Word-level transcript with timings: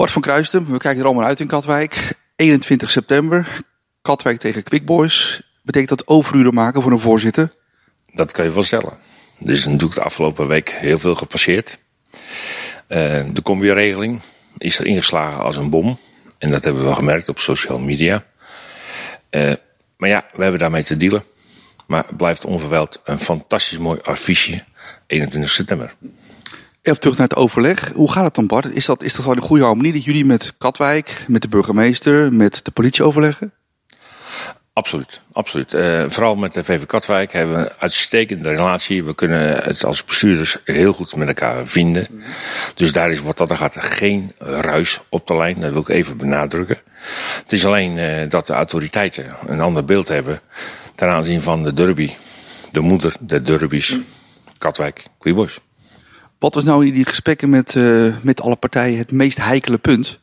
Bart 0.00 0.12
van 0.12 0.22
Kruisten, 0.22 0.72
we 0.72 0.78
kijken 0.78 1.00
er 1.00 1.06
allemaal 1.06 1.26
uit 1.26 1.40
in 1.40 1.46
Katwijk. 1.46 2.12
21 2.36 2.90
september, 2.90 3.62
Katwijk 4.02 4.38
tegen 4.38 4.62
Quick 4.62 4.84
Boys. 4.84 5.42
Betekent 5.62 5.98
dat 5.98 6.06
overuren 6.06 6.54
maken 6.54 6.82
voor 6.82 6.92
een 6.92 7.00
voorzitter? 7.00 7.54
Dat 8.12 8.32
kan 8.32 8.44
je 8.44 8.50
wel 8.50 8.62
stellen. 8.62 8.98
Er 9.40 9.50
is 9.50 9.64
natuurlijk 9.64 9.94
de 9.94 10.02
afgelopen 10.02 10.46
week 10.46 10.70
heel 10.70 10.98
veel 10.98 11.14
gepasseerd. 11.14 11.78
Uh, 12.12 12.18
de 13.32 13.42
combi-regeling 13.42 14.20
is 14.58 14.78
er 14.78 14.86
ingeslagen 14.86 15.42
als 15.42 15.56
een 15.56 15.70
bom. 15.70 15.98
En 16.38 16.50
dat 16.50 16.64
hebben 16.64 16.82
we 16.82 16.88
wel 16.88 16.96
gemerkt 16.96 17.28
op 17.28 17.38
social 17.38 17.78
media. 17.78 18.24
Uh, 19.30 19.52
maar 19.96 20.08
ja, 20.08 20.26
we 20.34 20.42
hebben 20.42 20.60
daarmee 20.60 20.84
te 20.84 20.96
dealen. 20.96 21.24
Maar 21.86 22.04
het 22.06 22.16
blijft 22.16 22.44
onverwijld 22.44 23.00
een 23.04 23.18
fantastisch 23.18 23.78
mooi 23.78 24.00
affiche 24.02 24.64
21 25.06 25.50
september. 25.50 25.94
Even 26.82 27.00
terug 27.00 27.16
naar 27.16 27.28
het 27.28 27.36
overleg. 27.38 27.90
Hoe 27.94 28.12
gaat 28.12 28.24
het 28.24 28.34
dan, 28.34 28.46
Bart? 28.46 28.74
Is 28.74 28.84
dat, 28.84 29.02
is 29.02 29.14
dat 29.14 29.24
wel 29.24 29.36
een 29.36 29.42
goede 29.42 29.64
harmonie 29.64 29.92
dat 29.92 30.04
jullie 30.04 30.24
met 30.24 30.54
Katwijk, 30.58 31.24
met 31.28 31.42
de 31.42 31.48
burgemeester, 31.48 32.32
met 32.32 32.64
de 32.64 32.70
politie 32.70 33.04
overleggen? 33.04 33.52
Absoluut, 34.72 35.20
absoluut. 35.32 35.72
Uh, 35.72 36.04
vooral 36.08 36.36
met 36.36 36.54
de 36.54 36.64
VV 36.64 36.86
Katwijk 36.86 37.32
hebben 37.32 37.56
we 37.56 37.62
een 37.62 37.72
uitstekende 37.78 38.48
relatie. 38.48 39.04
We 39.04 39.14
kunnen 39.14 39.62
het 39.64 39.84
als 39.84 40.04
bestuurders 40.04 40.56
heel 40.64 40.92
goed 40.92 41.16
met 41.16 41.28
elkaar 41.28 41.66
vinden. 41.66 42.08
Dus 42.74 42.92
daar 42.92 43.10
is 43.10 43.20
wat 43.20 43.36
dat 43.36 43.50
er 43.50 43.56
gaat 43.56 43.76
geen 43.80 44.30
ruis 44.38 45.00
op 45.08 45.26
de 45.26 45.36
lijn. 45.36 45.60
Dat 45.60 45.72
wil 45.72 45.80
ik 45.80 45.88
even 45.88 46.16
benadrukken. 46.16 46.78
Het 47.42 47.52
is 47.52 47.66
alleen 47.66 47.96
uh, 47.96 48.28
dat 48.28 48.46
de 48.46 48.52
autoriteiten 48.52 49.36
een 49.46 49.60
ander 49.60 49.84
beeld 49.84 50.08
hebben 50.08 50.40
ten 50.94 51.08
aanzien 51.08 51.42
van 51.42 51.62
de 51.62 51.72
derby. 51.72 52.12
De 52.72 52.80
moeder 52.80 53.14
der 53.20 53.44
derbies. 53.44 53.96
Katwijk, 54.58 55.04
Quiboys. 55.18 55.60
Wat 56.40 56.54
was 56.54 56.64
nou 56.64 56.86
in 56.86 56.92
die 56.92 57.06
gesprekken 57.06 57.50
met, 57.50 57.74
uh, 57.74 58.14
met 58.22 58.40
alle 58.40 58.56
partijen 58.56 58.98
het 58.98 59.12
meest 59.12 59.38
heikele 59.38 59.78
punt? 59.78 60.18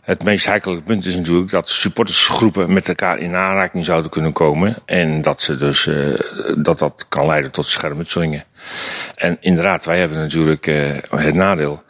Het 0.00 0.24
meest 0.24 0.46
heikele 0.46 0.82
punt 0.82 1.04
is 1.04 1.14
natuurlijk 1.14 1.50
dat 1.50 1.68
supportersgroepen 1.68 2.72
met 2.72 2.88
elkaar 2.88 3.18
in 3.18 3.34
aanraking 3.34 3.84
zouden 3.84 4.10
kunnen 4.10 4.32
komen. 4.32 4.76
En 4.84 5.22
dat, 5.22 5.42
ze 5.42 5.56
dus, 5.56 5.86
uh, 5.86 6.20
dat 6.56 6.78
dat 6.78 7.06
kan 7.08 7.26
leiden 7.26 7.50
tot 7.50 7.66
schermutselingen. 7.66 8.44
En 9.14 9.36
inderdaad, 9.40 9.84
wij 9.84 9.98
hebben 9.98 10.18
natuurlijk 10.18 10.66
uh, 10.66 10.90
het 11.10 11.34
nadeel 11.34 11.82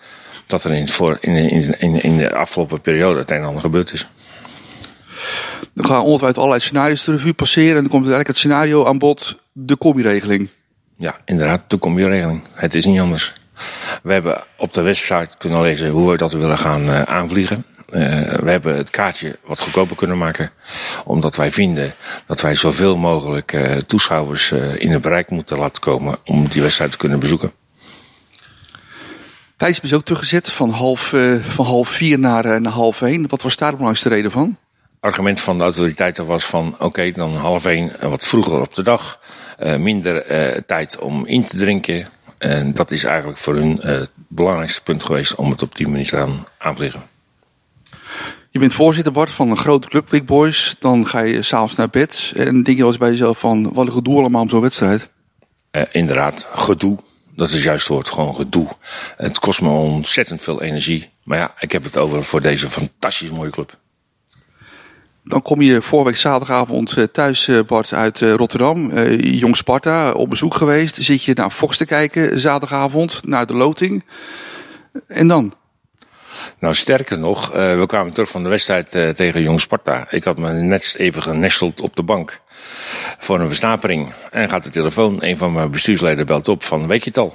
dat 0.47 0.64
er 0.64 0.73
in, 0.73 0.89
voor, 0.89 1.19
in, 1.20 1.34
in, 1.80 2.03
in, 2.03 2.17
de 2.17 2.34
afgelopen 2.34 2.80
periode 2.80 3.19
het 3.19 3.30
een 3.30 3.36
en 3.36 3.45
ander 3.45 3.61
gebeurd 3.61 3.92
is. 3.92 4.08
Dan 5.73 5.86
gaan 5.86 6.03
ongetwijfeld 6.03 6.39
allerlei 6.39 6.61
scenario's 6.61 7.05
de 7.05 7.12
revue 7.12 7.34
passeren. 7.34 7.77
En 7.77 7.80
dan 7.80 7.89
komt 7.89 8.03
eigenlijk 8.03 8.28
het 8.28 8.39
scenario 8.39 8.86
aan 8.86 8.98
bod, 8.98 9.42
de 9.53 9.78
combi-regeling. 9.78 10.48
Ja, 10.98 11.16
inderdaad, 11.25 11.62
de 11.66 11.78
combi-regeling. 11.78 12.42
Het 12.55 12.75
is 12.75 12.84
niet 12.84 13.00
anders. 13.00 13.33
We 14.02 14.12
hebben 14.12 14.42
op 14.56 14.75
de 14.75 14.80
website 14.80 15.28
kunnen 15.39 15.62
lezen 15.62 15.89
hoe 15.89 16.11
we 16.11 16.16
dat 16.16 16.33
willen 16.33 16.58
gaan 16.58 16.83
uh, 16.83 17.02
aanvliegen. 17.02 17.64
Uh, 17.91 17.92
we 18.22 18.50
hebben 18.50 18.77
het 18.77 18.91
kaartje 18.91 19.39
wat 19.44 19.61
goedkoper 19.61 19.97
kunnen 19.97 20.19
maken. 20.19 20.50
Omdat 21.05 21.36
wij 21.36 21.52
vinden 21.52 21.94
dat 22.27 22.41
wij 22.41 22.55
zoveel 22.55 22.97
mogelijk 22.97 23.52
uh, 23.52 23.77
toeschouwers 23.77 24.52
in 24.78 24.91
het 24.91 25.02
bereik 25.02 25.30
moeten 25.30 25.58
laten 25.58 25.83
komen 25.83 26.17
om 26.24 26.48
die 26.48 26.62
wedstrijd 26.62 26.91
te 26.91 26.97
kunnen 26.97 27.19
bezoeken. 27.19 27.52
Thijs 29.56 29.80
is 29.80 29.94
ook 29.94 30.05
teruggezet 30.05 30.52
van 30.52 30.70
half, 30.70 31.14
van 31.48 31.64
half 31.64 31.89
vier 31.89 32.19
naar, 32.19 32.61
naar 32.61 32.72
half 32.72 33.02
één. 33.02 33.28
Wat 33.28 33.42
was 33.42 33.56
daar 33.56 33.70
de 33.70 33.77
belangrijkste 33.77 34.14
reden 34.14 34.30
van? 34.30 34.56
Argument 35.06 35.40
van 35.40 35.58
de 35.58 35.64
autoriteiten 35.64 36.26
was 36.26 36.44
van 36.44 36.66
oké, 36.74 36.84
okay, 36.84 37.12
dan 37.12 37.34
half 37.34 37.64
één 37.64 37.92
wat 38.00 38.26
vroeger 38.26 38.60
op 38.60 38.74
de 38.74 38.82
dag. 38.82 39.20
Uh, 39.58 39.76
minder 39.76 40.30
uh, 40.30 40.60
tijd 40.66 40.98
om 40.98 41.26
in 41.26 41.44
te 41.44 41.56
drinken. 41.56 42.08
En 42.38 42.74
dat 42.74 42.90
is 42.90 43.04
eigenlijk 43.04 43.38
voor 43.38 43.54
hun 43.54 43.77
uh, 43.77 43.84
het 43.84 44.10
belangrijkste 44.14 44.82
punt 44.82 45.04
geweest 45.04 45.34
om 45.34 45.50
het 45.50 45.62
op 45.62 45.77
die 45.77 45.88
manier 45.88 46.06
te 46.06 46.16
gaan 46.16 46.46
aanvliegen. 46.58 47.02
Je 48.50 48.58
bent 48.58 48.74
voorzitter 48.74 49.12
Bart 49.12 49.30
van 49.30 49.50
een 49.50 49.56
grote 49.56 49.88
club, 49.88 50.06
Big 50.10 50.24
Boys. 50.24 50.77
Dan 50.78 51.06
ga 51.06 51.20
je 51.20 51.42
s'avonds 51.42 51.77
naar 51.77 51.90
bed 51.90 52.32
en 52.36 52.62
denk 52.62 52.66
je 52.66 52.77
wel 52.77 52.86
eens 52.86 52.98
bij 52.98 53.10
jezelf 53.10 53.38
van 53.38 53.72
wat 53.72 53.86
een 53.86 53.92
gedoe 53.92 54.18
allemaal 54.18 54.42
om 54.42 54.48
zo'n 54.48 54.61
wedstrijd. 54.61 55.08
inderdaad, 55.90 56.46
gedoe. 56.50 56.98
Dat 57.34 57.48
is 57.48 57.55
het 57.55 57.62
juiste 57.62 57.92
woord, 57.92 58.08
gewoon 58.08 58.34
gedoe. 58.34 58.68
Het 59.16 59.39
kost 59.39 59.61
me 59.61 59.68
ontzettend 59.68 60.42
veel 60.42 60.62
energie. 60.62 61.11
Maar 61.22 61.39
ja, 61.39 61.55
ik 61.58 61.72
heb 61.72 61.84
het 61.84 61.96
over 61.96 62.24
voor 62.24 62.42
deze 62.42 62.68
fantastisch 62.68 63.30
mooie 63.30 63.50
club. 63.50 63.78
Dan 65.29 65.42
kom 65.42 65.63
je 65.63 65.83
vorige 65.83 66.09
week 66.09 66.19
zaterdagavond 66.19 67.07
thuis, 67.13 67.51
Bart, 67.67 67.92
uit 67.92 68.20
Rotterdam. 68.20 68.98
Jong 69.19 69.57
Sparta, 69.57 70.13
op 70.13 70.31
bezoek 70.31 70.55
geweest. 70.55 70.95
Zit 70.95 71.25
je 71.25 71.35
naar 71.35 71.51
Fox 71.51 71.77
te 71.77 71.85
kijken 71.85 72.39
zaterdagavond, 72.39 73.20
naar 73.25 73.47
de 73.47 73.55
loting. 73.55 74.05
En 75.07 75.29
dan? 75.29 75.55
Nou, 76.59 76.75
sterker 76.75 77.19
nog, 77.19 77.53
we 77.53 77.85
kwamen 77.87 78.13
terug 78.13 78.29
van 78.29 78.42
de 78.42 78.48
wedstrijd 78.48 78.91
tegen 79.17 79.42
Jong 79.42 79.61
Sparta. 79.61 80.07
Ik 80.11 80.25
had 80.25 80.39
me 80.39 80.53
net 80.53 80.95
even 80.98 81.23
genesteld 81.23 81.81
op 81.81 81.97
de 81.97 82.03
bank 82.03 82.41
voor 83.19 83.41
een 83.41 83.48
versnapering. 83.48 84.13
En 84.31 84.48
gaat 84.48 84.64
de 84.64 84.70
telefoon, 84.70 85.17
een 85.23 85.37
van 85.37 85.53
mijn 85.53 85.70
bestuursleden 85.70 86.27
belt 86.27 86.48
op 86.48 86.64
van, 86.64 86.87
weet 86.87 87.05
je 87.05 87.08
het 87.08 87.19
al? 87.19 87.35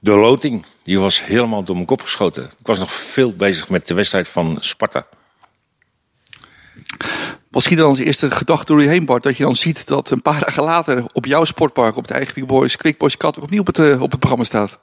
De 0.00 0.12
loting, 0.12 0.64
die 0.82 0.98
was 0.98 1.24
helemaal 1.24 1.62
door 1.62 1.74
mijn 1.74 1.86
kop 1.86 2.02
geschoten. 2.02 2.44
Ik 2.44 2.66
was 2.66 2.78
nog 2.78 2.92
veel 2.92 3.32
bezig 3.36 3.68
met 3.68 3.86
de 3.86 3.94
wedstrijd 3.94 4.28
van 4.28 4.56
Sparta. 4.60 5.06
Wat 7.58 7.66
schiet 7.66 7.78
er 7.78 7.84
dan 7.84 7.94
als 7.94 8.04
eerste 8.04 8.30
gedachte 8.30 8.72
door 8.72 8.82
je 8.82 8.88
heen, 8.88 9.04
Bart? 9.04 9.22
Dat 9.22 9.36
je 9.36 9.42
dan 9.42 9.56
ziet 9.56 9.86
dat 9.86 10.10
een 10.10 10.22
paar 10.22 10.40
dagen 10.40 10.62
later 10.62 11.04
op 11.12 11.24
jouw 11.26 11.44
sportpark, 11.44 11.96
op 11.96 12.02
het 12.02 12.10
eigen 12.10 12.32
Quick 12.32 12.46
Boys, 12.46 12.76
Quick 12.76 12.98
Boys 12.98 13.16
Kat, 13.16 13.38
opnieuw 13.38 13.60
op 13.60 13.66
het, 13.66 13.78
uh, 13.78 14.02
op 14.02 14.10
het 14.10 14.18
programma 14.18 14.44
staat. 14.44 14.78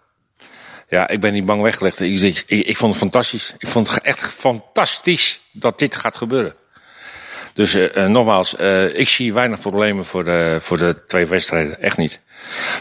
Ja, 0.90 1.08
ik 1.08 1.19
ben 1.19 1.34
niet 1.34 1.46
bang 1.46 1.62
weggelegd. 1.62 2.00
Ik, 2.00 2.19
ik, 2.22 2.44
ik, 2.47 2.78
vond 2.78 2.91
het 2.91 3.02
fantastisch. 3.02 3.53
Ik 3.58 3.68
vond 3.68 3.90
het 3.90 4.03
echt 4.03 4.31
fantastisch 4.31 5.41
dat 5.52 5.80
dit 5.80 5.96
gaat 5.96 6.18
gebeuren. 6.18 6.56
Dus 7.53 7.75
uh, 7.75 8.06
nogmaals, 8.06 8.59
uh, 8.59 9.00
ik 9.00 9.09
zie 9.09 9.34
weinig 9.34 9.59
problemen 9.59 10.06
voor 10.06 10.24
de, 10.24 10.57
voor 10.59 10.78
de 10.78 11.06
twee 11.07 11.25
wedstrijden. 11.25 11.81
Echt 11.81 11.97
niet. 11.97 12.22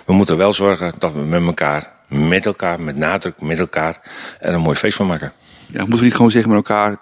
We 0.04 0.12
moeten 0.12 0.36
wel 0.36 0.52
zorgen 0.52 0.94
dat 0.98 1.12
we 1.12 1.20
met 1.20 1.42
elkaar, 1.42 1.92
met 2.08 2.46
elkaar, 2.46 2.80
met 2.80 2.96
nadruk 2.96 3.40
met 3.40 3.58
elkaar, 3.58 4.00
er 4.40 4.54
een 4.54 4.60
mooi 4.60 4.76
feest 4.76 4.96
van 4.96 5.06
maken. 5.06 5.32
Ja, 5.66 5.78
moeten 5.78 5.98
we 5.98 6.04
niet 6.04 6.14
gewoon 6.14 6.30
zeggen 6.30 6.50
met 6.50 6.58
elkaar, 6.68 6.96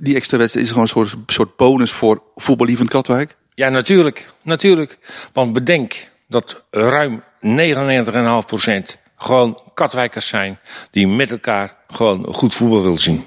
die 0.00 0.14
extra 0.14 0.38
wedstrijd 0.38 0.66
is 0.66 0.72
gewoon 0.72 0.86
een 0.86 1.06
soort, 1.06 1.16
soort 1.26 1.56
bonus 1.56 1.92
voor 1.92 2.22
voetballievend 2.36 2.88
Katwijk? 2.88 3.36
Ja, 3.54 3.68
natuurlijk. 3.68 4.32
Natuurlijk. 4.42 4.98
Want 5.32 5.52
bedenk 5.52 6.08
dat 6.28 6.64
ruim 6.70 7.22
99,5% 7.42 8.98
gewoon 9.16 9.62
Katwijkers 9.74 10.28
zijn 10.28 10.58
die 10.90 11.08
met 11.08 11.30
elkaar 11.30 11.76
gewoon 11.88 12.34
goed 12.34 12.54
voetbal 12.54 12.82
willen 12.82 12.98
zien. 12.98 13.24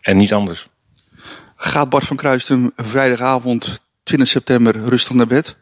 En 0.00 0.16
niet 0.16 0.32
anders. 0.32 0.68
Gaat 1.56 1.88
Bart 1.88 2.04
van 2.04 2.16
Kruistum 2.16 2.72
vrijdagavond 2.76 3.80
20 4.02 4.28
september 4.28 4.88
rustig 4.88 5.12
naar 5.12 5.26
bed? 5.26 5.56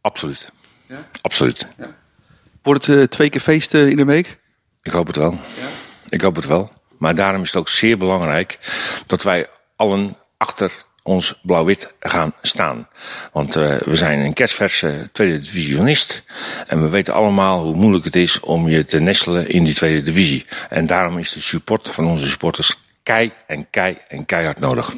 Absoluut. 0.00 0.50
Ja? 0.86 0.96
Absoluut. 1.20 1.66
Ja. 1.76 1.96
Wordt 2.62 2.86
het 2.86 2.96
uh, 2.96 3.04
twee 3.04 3.30
keer 3.30 3.40
feesten 3.40 3.90
in 3.90 3.96
de 3.96 4.04
week? 4.04 4.38
Ik 4.82 4.92
hoop 4.92 5.06
het 5.06 5.16
wel. 5.16 5.32
Ja? 5.32 5.66
Ik 6.08 6.20
hoop 6.20 6.36
het 6.36 6.46
wel. 6.46 6.70
Maar 6.98 7.14
daarom 7.14 7.42
is 7.42 7.46
het 7.46 7.56
ook 7.56 7.68
zeer 7.68 7.98
belangrijk 7.98 8.58
dat 9.06 9.22
wij 9.22 9.46
allen 9.76 10.16
achter 10.36 10.72
ons 11.02 11.38
blauw-wit 11.42 11.94
gaan 12.00 12.32
staan. 12.42 12.88
Want 13.32 13.56
uh, 13.56 13.76
we 13.76 13.96
zijn 13.96 14.20
een 14.20 14.32
kerstverse 14.32 15.08
tweede 15.12 15.38
divisionist. 15.38 16.22
En 16.66 16.82
we 16.82 16.88
weten 16.88 17.14
allemaal 17.14 17.62
hoe 17.62 17.76
moeilijk 17.76 18.04
het 18.04 18.16
is 18.16 18.40
om 18.40 18.68
je 18.68 18.84
te 18.84 18.98
nestelen 18.98 19.48
in 19.48 19.64
die 19.64 19.74
tweede 19.74 20.02
divisie. 20.02 20.46
En 20.68 20.86
daarom 20.86 21.18
is 21.18 21.32
de 21.32 21.40
support 21.40 21.90
van 21.90 22.06
onze 22.06 22.28
supporters 22.28 22.78
kei 23.02 23.32
en 23.46 23.70
kei 23.70 23.98
en 24.08 24.24
keihard 24.24 24.58
nodig. 24.58 24.92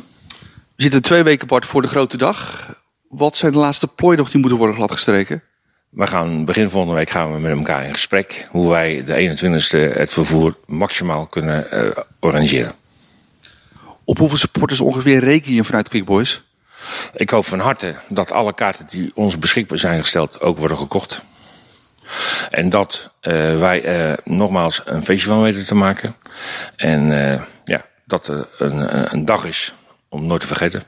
We 0.77 0.83
zitten 0.87 1.03
twee 1.03 1.22
weken 1.22 1.43
apart 1.43 1.66
voor 1.66 1.83
de 1.83 1.89
grote 1.89 2.16
dag. 2.16 2.69
Wat 3.09 3.37
zijn 3.37 3.53
de 3.53 3.59
laatste 3.59 3.87
plooien 3.87 4.19
nog 4.19 4.31
die 4.31 4.41
moeten 4.41 4.59
worden 4.59 4.77
gladgestreken? 4.77 5.43
We 5.91 6.06
gaan 6.06 6.45
begin 6.45 6.71
volgende 6.71 6.97
week 6.97 7.11
gaan 7.11 7.33
we 7.33 7.39
met 7.39 7.56
elkaar 7.56 7.87
in 7.87 7.93
gesprek 7.93 8.47
hoe 8.51 8.71
wij 8.71 9.05
de 9.05 9.37
21ste 9.39 9.97
het 9.97 10.12
vervoer 10.12 10.56
maximaal 10.67 11.27
kunnen 11.27 11.67
uh, 11.73 11.91
organiseren. 12.19 12.73
Op 14.04 14.19
hoeveel 14.19 14.39
supporters 14.39 14.81
ongeveer 14.81 15.19
reken 15.19 15.53
je 15.53 15.65
vanuit 15.65 15.89
Quick 15.89 16.04
Boys? 16.04 16.42
Ik 17.15 17.31
hoop 17.31 17.47
van 17.47 17.59
harte 17.59 17.97
dat 18.09 18.33
alle 18.33 18.54
kaarten 18.54 18.87
die 18.87 19.10
ons 19.15 19.39
beschikbaar 19.39 19.78
zijn 19.78 20.01
gesteld 20.01 20.41
ook 20.41 20.59
worden 20.59 20.77
gekocht. 20.77 21.22
En 22.51 22.69
dat 22.69 23.10
uh, 23.22 23.33
wij 23.59 23.84
er 23.84 24.19
nogmaals 24.25 24.83
een 24.84 25.04
feestje 25.04 25.28
van 25.28 25.43
weten 25.43 25.66
te 25.66 25.75
maken. 25.75 26.15
En 26.77 27.10
uh, 27.10 27.43
ja, 27.65 27.84
dat 28.04 28.28
er 28.28 28.48
een, 28.59 29.15
een 29.15 29.25
dag 29.25 29.45
is 29.45 29.75
om 30.09 30.27
nooit 30.27 30.41
te 30.41 30.47
vergeten. 30.47 30.83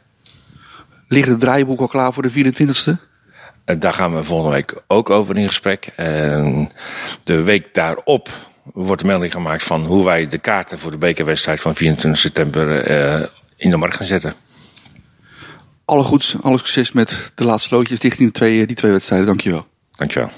Liggen 1.09 1.33
de 1.33 1.39
draaiboeken 1.39 1.85
al 1.85 1.91
klaar 1.91 2.13
voor 2.13 2.23
de 2.23 2.53
24ste? 2.55 3.12
Daar 3.65 3.93
gaan 3.93 4.15
we 4.15 4.25
volgende 4.25 4.55
week 4.55 4.83
ook 4.87 5.11
over 5.11 5.37
in 5.37 5.47
gesprek. 5.47 5.89
En 5.97 6.71
de 7.25 7.43
week 7.43 7.75
daarop 7.75 8.29
wordt 8.73 9.05
melding 9.05 9.33
gemaakt 9.33 9.63
van 9.63 9.85
hoe 9.85 10.05
wij 10.05 10.27
de 10.27 10.39
kaarten 10.39 10.79
voor 10.79 10.91
de 10.91 10.99
bekerwedstrijd 10.99 11.61
van 11.61 11.75
24 11.75 12.21
september 12.21 12.91
uh, 12.91 13.27
in 13.57 13.71
de 13.71 13.77
markt 13.77 13.97
gaan 13.97 14.07
zetten. 14.07 14.33
Alle 15.85 16.03
goeds, 16.03 16.37
alle 16.43 16.59
succes 16.59 16.93
met 16.93 17.33
de 17.35 17.45
laatste 17.45 17.75
loodjes 17.75 18.01
richting 18.01 18.23
die 18.23 18.33
twee, 18.33 18.67
die 18.67 18.77
twee 18.77 18.91
wedstrijden. 18.91 19.27
Dankjewel. 19.27 19.67
Dankjewel. 19.97 20.31